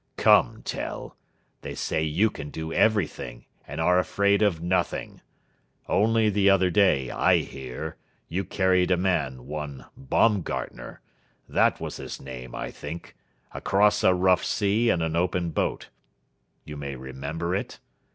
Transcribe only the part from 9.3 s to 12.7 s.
one Baumgartner that was his name,